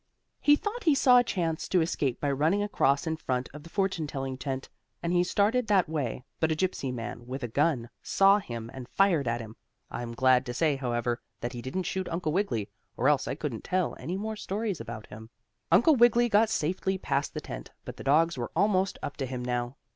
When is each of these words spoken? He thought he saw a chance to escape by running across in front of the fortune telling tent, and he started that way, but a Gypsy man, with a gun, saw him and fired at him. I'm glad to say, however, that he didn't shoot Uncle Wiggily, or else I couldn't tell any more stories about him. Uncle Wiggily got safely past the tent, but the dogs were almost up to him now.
He 0.39 0.55
thought 0.55 0.85
he 0.85 0.95
saw 0.95 1.19
a 1.19 1.23
chance 1.23 1.67
to 1.67 1.79
escape 1.79 2.19
by 2.19 2.31
running 2.31 2.63
across 2.63 3.05
in 3.05 3.17
front 3.17 3.49
of 3.53 3.61
the 3.61 3.69
fortune 3.69 4.07
telling 4.07 4.35
tent, 4.35 4.67
and 5.03 5.13
he 5.13 5.23
started 5.23 5.67
that 5.67 5.87
way, 5.87 6.23
but 6.39 6.51
a 6.51 6.55
Gypsy 6.55 6.91
man, 6.91 7.27
with 7.27 7.43
a 7.43 7.47
gun, 7.47 7.87
saw 8.01 8.39
him 8.39 8.71
and 8.73 8.89
fired 8.89 9.27
at 9.27 9.41
him. 9.41 9.55
I'm 9.91 10.15
glad 10.15 10.43
to 10.47 10.55
say, 10.55 10.75
however, 10.75 11.21
that 11.41 11.53
he 11.53 11.61
didn't 11.61 11.83
shoot 11.83 12.09
Uncle 12.09 12.31
Wiggily, 12.31 12.67
or 12.97 13.09
else 13.09 13.27
I 13.27 13.35
couldn't 13.35 13.63
tell 13.63 13.95
any 13.99 14.17
more 14.17 14.35
stories 14.35 14.81
about 14.81 15.05
him. 15.05 15.29
Uncle 15.71 15.95
Wiggily 15.95 16.29
got 16.29 16.49
safely 16.49 16.97
past 16.97 17.35
the 17.35 17.39
tent, 17.41 17.69
but 17.85 17.97
the 17.97 18.03
dogs 18.03 18.39
were 18.39 18.49
almost 18.55 18.97
up 19.03 19.17
to 19.17 19.27
him 19.27 19.45
now. 19.45 19.75